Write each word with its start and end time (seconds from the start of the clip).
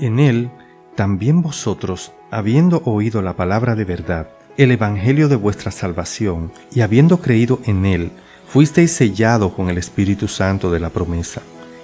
En 0.00 0.18
él 0.18 0.50
también 0.96 1.42
vosotros, 1.42 2.12
habiendo 2.30 2.82
oído 2.84 3.20
la 3.20 3.36
palabra 3.36 3.74
de 3.74 3.84
verdad, 3.84 4.30
el 4.56 4.70
Evangelio 4.70 5.28
de 5.28 5.36
vuestra 5.36 5.70
salvación, 5.70 6.52
y 6.72 6.80
habiendo 6.80 7.20
creído 7.20 7.60
en 7.66 7.84
él, 7.84 8.10
fuisteis 8.48 8.92
sellados 8.92 9.52
con 9.52 9.68
el 9.68 9.76
Espíritu 9.76 10.26
Santo 10.26 10.72
de 10.72 10.80
la 10.80 10.88
promesa, 10.88 11.42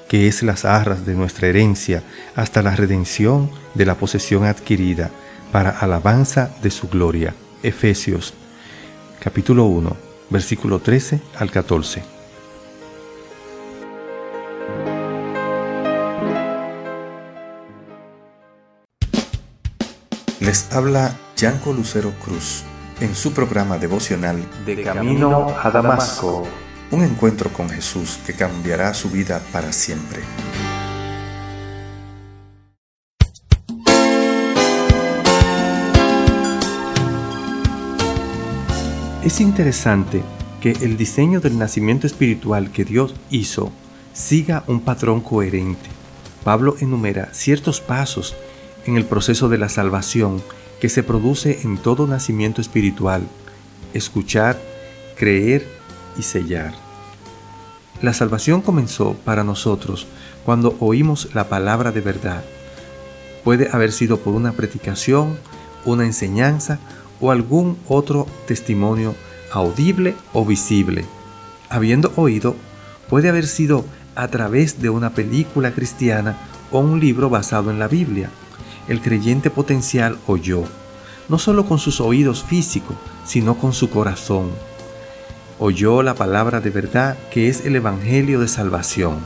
que 0.08 0.28
es 0.28 0.42
las 0.42 0.64
arras 0.64 1.04
de 1.04 1.14
nuestra 1.14 1.48
herencia 1.48 2.02
hasta 2.34 2.62
la 2.62 2.74
redención 2.74 3.50
de 3.74 3.84
la 3.84 3.96
posesión 3.96 4.44
adquirida, 4.44 5.10
para 5.52 5.70
alabanza 5.70 6.50
de 6.62 6.70
su 6.70 6.88
gloria. 6.88 7.34
Efesios 7.62 8.34
capítulo 9.20 9.64
1, 9.66 9.96
versículo 10.30 10.78
13 10.78 11.20
al 11.38 11.50
14. 11.50 12.15
Les 20.38 20.70
habla 20.70 21.16
Yanko 21.34 21.72
Lucero 21.72 22.12
Cruz 22.22 22.62
en 23.00 23.14
su 23.14 23.32
programa 23.32 23.78
devocional 23.78 24.36
De 24.66 24.82
Camino 24.82 25.46
a 25.62 25.70
Damasco. 25.70 26.46
Un 26.90 27.04
encuentro 27.04 27.50
con 27.50 27.70
Jesús 27.70 28.18
que 28.26 28.34
cambiará 28.34 28.92
su 28.92 29.08
vida 29.08 29.40
para 29.50 29.72
siempre. 29.72 30.20
Es 39.24 39.40
interesante 39.40 40.22
que 40.60 40.72
el 40.72 40.98
diseño 40.98 41.40
del 41.40 41.58
nacimiento 41.58 42.06
espiritual 42.06 42.70
que 42.72 42.84
Dios 42.84 43.14
hizo 43.30 43.72
siga 44.12 44.64
un 44.66 44.80
patrón 44.80 45.22
coherente. 45.22 45.88
Pablo 46.44 46.76
enumera 46.78 47.30
ciertos 47.32 47.80
pasos 47.80 48.36
en 48.86 48.96
el 48.96 49.04
proceso 49.04 49.48
de 49.48 49.58
la 49.58 49.68
salvación 49.68 50.42
que 50.80 50.88
se 50.88 51.02
produce 51.02 51.60
en 51.62 51.78
todo 51.78 52.06
nacimiento 52.06 52.60
espiritual, 52.60 53.22
escuchar, 53.94 54.60
creer 55.16 55.66
y 56.18 56.22
sellar. 56.22 56.74
La 58.02 58.12
salvación 58.12 58.60
comenzó 58.60 59.14
para 59.24 59.42
nosotros 59.42 60.06
cuando 60.44 60.76
oímos 60.80 61.34
la 61.34 61.48
palabra 61.48 61.92
de 61.92 62.00
verdad. 62.00 62.44
Puede 63.42 63.68
haber 63.72 63.92
sido 63.92 64.18
por 64.18 64.34
una 64.34 64.52
predicación, 64.52 65.38
una 65.84 66.04
enseñanza 66.04 66.78
o 67.20 67.30
algún 67.30 67.78
otro 67.88 68.26
testimonio 68.46 69.14
audible 69.52 70.14
o 70.32 70.44
visible. 70.44 71.04
Habiendo 71.70 72.12
oído, 72.16 72.54
puede 73.08 73.28
haber 73.28 73.46
sido 73.46 73.84
a 74.14 74.28
través 74.28 74.80
de 74.82 74.90
una 74.90 75.10
película 75.10 75.72
cristiana 75.72 76.36
o 76.70 76.80
un 76.80 77.00
libro 77.00 77.30
basado 77.30 77.70
en 77.70 77.78
la 77.78 77.88
Biblia 77.88 78.30
el 78.88 79.00
creyente 79.00 79.50
potencial 79.50 80.18
oyó, 80.26 80.64
no 81.28 81.38
solo 81.38 81.66
con 81.66 81.78
sus 81.78 82.00
oídos 82.00 82.44
físicos, 82.44 82.96
sino 83.24 83.56
con 83.58 83.72
su 83.72 83.90
corazón. 83.90 84.50
Oyó 85.58 86.02
la 86.02 86.14
palabra 86.14 86.60
de 86.60 86.70
verdad 86.70 87.16
que 87.30 87.48
es 87.48 87.64
el 87.64 87.76
Evangelio 87.76 88.40
de 88.40 88.48
salvación. 88.48 89.18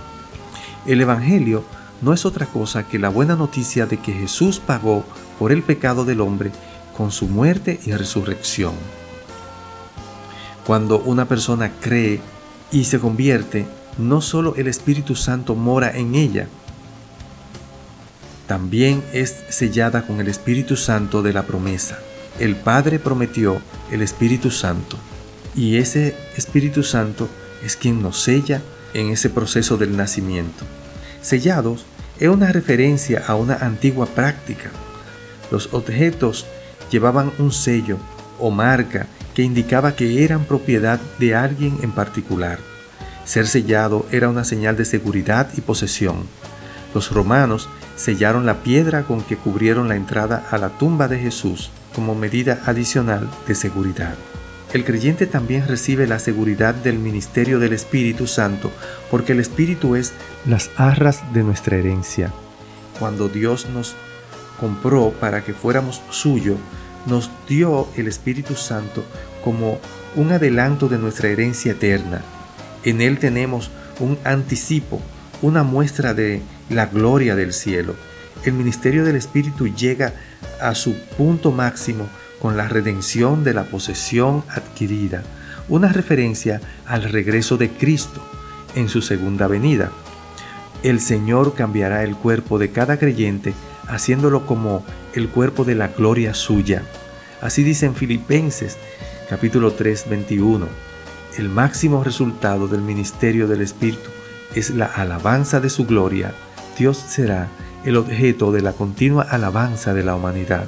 El 0.87 1.01
Evangelio 1.01 1.65
no 2.03 2.13
es 2.13 2.25
otra 2.25 2.47
cosa 2.47 2.89
que 2.89 2.99
la 2.99 3.09
buena 3.09 3.37
noticia 3.37 3.87
de 3.87 3.99
que 3.99 4.13
Jesús 4.13 4.61
pagó 4.61 5.05
por 5.39 5.53
el 5.53 5.63
pecado 5.63 6.05
del 6.05 6.21
hombre 6.21 6.53
con 6.97 7.11
su 7.11 7.27
muerte 7.29 7.81
y 7.85 7.93
resurrección. 7.93 8.73
Cuando 10.67 11.01
una 11.01 11.27
persona 11.27 11.73
cree 11.81 12.21
y 12.71 12.85
se 12.85 13.01
convierte, 13.01 13.67
no 13.99 14.21
solo 14.21 14.55
el 14.57 14.69
Espíritu 14.69 15.17
Santo 15.17 15.55
mora 15.55 15.91
en 15.91 16.15
ella, 16.15 16.49
también 18.51 19.05
es 19.13 19.45
sellada 19.49 20.03
con 20.03 20.19
el 20.19 20.27
Espíritu 20.27 20.75
Santo 20.77 21.23
de 21.23 21.33
la 21.33 21.45
promesa. 21.45 22.01
El 22.41 22.57
Padre 22.57 22.99
prometió 22.99 23.63
el 23.93 24.03
Espíritu 24.03 24.51
Santo 24.51 24.97
y 25.55 25.77
ese 25.77 26.17
Espíritu 26.37 26.83
Santo 26.83 27.29
es 27.65 27.77
quien 27.77 28.03
nos 28.03 28.21
sella 28.21 28.61
en 28.93 29.11
ese 29.11 29.31
proceso 29.31 29.77
del 29.77 29.97
nacimiento. 29.97 30.65
Sellados 31.23 31.85
es 32.19 32.29
una 32.29 32.51
referencia 32.51 33.23
a 33.25 33.37
una 33.37 33.55
antigua 33.55 34.07
práctica. 34.07 34.73
Los 35.53 35.73
objetos 35.73 36.45
llevaban 36.91 37.31
un 37.39 37.53
sello 37.53 37.99
o 38.41 38.51
marca 38.51 39.07
que 39.33 39.45
indicaba 39.45 39.95
que 39.95 40.25
eran 40.25 40.45
propiedad 40.45 40.99
de 41.21 41.37
alguien 41.37 41.79
en 41.83 41.93
particular. 41.93 42.59
Ser 43.25 43.47
sellado 43.47 44.07
era 44.11 44.29
una 44.29 44.43
señal 44.43 44.77
de 44.77 44.87
seguridad 44.87 45.51
y 45.57 45.61
posesión. 45.61 46.25
Los 46.93 47.13
romanos 47.13 47.69
sellaron 48.01 48.47
la 48.47 48.63
piedra 48.63 49.03
con 49.03 49.21
que 49.21 49.37
cubrieron 49.37 49.89
la 49.89 49.95
entrada 49.95 50.47
a 50.51 50.57
la 50.57 50.71
tumba 50.71 51.07
de 51.07 51.19
Jesús 51.19 51.71
como 51.95 52.15
medida 52.15 52.63
adicional 52.65 53.29
de 53.47 53.55
seguridad. 53.55 54.15
El 54.73 54.87
creyente 54.87 55.27
también 55.27 55.69
recibe 55.69 56.07
la 56.07 56.19
seguridad 56.19 56.75
del 56.75 56.99
ministerio 56.99 57.59
del 57.59 57.75
Espíritu 57.75 58.27
Santo, 58.27 58.71
porque 59.11 59.33
el 59.33 59.41
Espíritu 59.41 59.97
es 59.97 60.15
las 60.47 60.71
arras 60.77 61.31
de 61.35 61.43
nuestra 61.43 61.77
herencia. 61.77 62.33
Cuando 62.99 63.29
Dios 63.29 63.69
nos 63.69 63.95
compró 64.59 65.11
para 65.21 65.45
que 65.45 65.53
fuéramos 65.53 66.01
suyo, 66.09 66.57
nos 67.07 67.31
dio 67.49 67.87
el 67.97 68.09
Espíritu 68.09 68.55
Santo 68.55 69.05
como 69.45 69.79
un 70.17 70.33
adelanto 70.33 70.89
de 70.89 70.97
nuestra 70.97 71.29
herencia 71.29 71.73
eterna. 71.73 72.23
En 72.83 73.03
Él 73.03 73.19
tenemos 73.19 73.71
un 73.99 74.19
anticipo, 74.25 75.03
una 75.43 75.63
muestra 75.63 76.15
de 76.15 76.43
la 76.69 76.87
gloria 76.87 77.35
del 77.35 77.53
cielo. 77.53 77.95
El 78.45 78.55
ministerio 78.55 79.05
del 79.05 79.17
Espíritu 79.17 79.69
llega 79.69 80.15
a 80.61 80.75
su 80.75 80.95
punto 81.17 81.53
máximo 81.53 82.09
con 82.41 82.57
la 82.57 82.69
redención 82.69 83.45
de 83.45 83.55
la 83.55 83.65
posesión 83.65 84.45
adquirida, 84.49 85.23
una 85.69 85.93
referencia 85.93 86.61
al 86.87 87.05
regreso 87.05 87.57
de 87.57 87.71
Cristo 87.71 88.23
en 88.75 88.89
su 88.89 89.03
segunda 89.03 89.47
venida. 89.47 89.91
El 90.83 91.01
Señor 91.01 91.55
cambiará 91.55 92.03
el 92.03 92.17
cuerpo 92.17 92.59
de 92.59 92.71
cada 92.71 92.99
creyente 92.99 93.53
haciéndolo 93.89 94.47
como 94.47 94.85
el 95.15 95.29
cuerpo 95.29 95.65
de 95.65 95.75
la 95.75 95.89
gloria 95.89 96.33
suya. 96.33 96.83
Así 97.43 97.63
dice 97.63 97.87
en 97.87 97.95
Filipenses 97.95 98.79
capítulo 99.29 99.73
3, 99.73 100.09
21. 100.09 100.67
El 101.37 101.49
máximo 101.49 102.03
resultado 102.03 102.69
del 102.69 102.81
ministerio 102.81 103.47
del 103.47 103.61
Espíritu 103.61 104.11
es 104.55 104.71
la 104.71 104.87
alabanza 104.87 105.61
de 105.61 105.71
su 105.71 105.87
gloria 105.87 106.35
Dios 106.81 106.97
será 106.97 107.49
el 107.85 107.99
objeto 107.99 108.53
de 108.53 108.63
la 108.63 108.73
continua 108.73 109.23
alabanza 109.23 109.93
de 109.93 110.03
la 110.03 110.15
humanidad. 110.15 110.65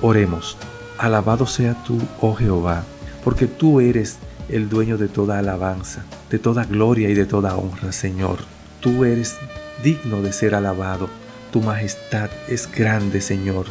Oremos, 0.00 0.56
alabado 0.96 1.44
sea 1.44 1.74
tú, 1.82 1.98
oh 2.20 2.36
Jehová, 2.36 2.84
porque 3.24 3.48
tú 3.48 3.80
eres 3.80 4.18
el 4.48 4.68
dueño 4.68 4.96
de 4.96 5.08
toda 5.08 5.40
alabanza, 5.40 6.04
de 6.30 6.38
toda 6.38 6.64
gloria 6.66 7.08
y 7.10 7.14
de 7.14 7.26
toda 7.26 7.56
honra, 7.56 7.90
Señor. 7.90 8.38
Tú 8.78 9.04
eres 9.04 9.34
digno 9.82 10.22
de 10.22 10.32
ser 10.32 10.54
alabado, 10.54 11.08
tu 11.50 11.60
majestad 11.60 12.30
es 12.46 12.70
grande, 12.70 13.20
Señor, 13.20 13.66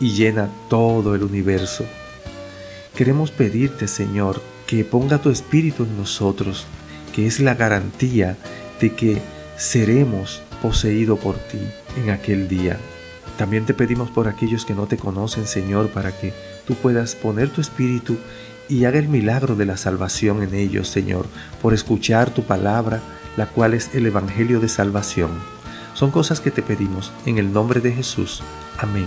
y 0.00 0.10
llena 0.10 0.50
todo 0.68 1.14
el 1.14 1.22
universo. 1.22 1.86
Queremos 2.94 3.30
pedirte, 3.30 3.88
Señor, 3.88 4.42
que 4.66 4.84
ponga 4.84 5.16
tu 5.16 5.30
espíritu 5.30 5.84
en 5.84 5.96
nosotros, 5.96 6.66
que 7.14 7.26
es 7.26 7.40
la 7.40 7.54
garantía 7.54 8.36
de 8.80 8.94
que 8.94 9.22
seremos 9.56 10.42
poseído 10.62 11.16
por 11.16 11.36
ti 11.36 11.60
en 11.96 12.10
aquel 12.10 12.48
día. 12.48 12.78
También 13.38 13.66
te 13.66 13.74
pedimos 13.74 14.10
por 14.10 14.28
aquellos 14.28 14.64
que 14.64 14.74
no 14.74 14.86
te 14.86 14.96
conocen, 14.96 15.46
Señor, 15.46 15.90
para 15.90 16.12
que 16.12 16.32
tú 16.66 16.74
puedas 16.74 17.14
poner 17.14 17.50
tu 17.50 17.60
espíritu 17.60 18.16
y 18.68 18.84
haga 18.84 18.98
el 18.98 19.08
milagro 19.08 19.54
de 19.56 19.66
la 19.66 19.76
salvación 19.76 20.42
en 20.42 20.54
ellos, 20.54 20.88
Señor, 20.88 21.26
por 21.62 21.74
escuchar 21.74 22.30
tu 22.30 22.42
palabra, 22.42 23.00
la 23.36 23.46
cual 23.46 23.74
es 23.74 23.94
el 23.94 24.06
Evangelio 24.06 24.60
de 24.60 24.68
salvación. 24.68 25.30
Son 25.94 26.10
cosas 26.10 26.40
que 26.40 26.50
te 26.50 26.62
pedimos 26.62 27.12
en 27.26 27.38
el 27.38 27.52
nombre 27.52 27.80
de 27.80 27.92
Jesús. 27.92 28.42
Amén. 28.78 29.06